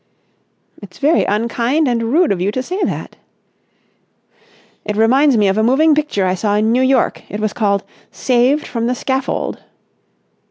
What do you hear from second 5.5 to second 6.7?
a moving picture I saw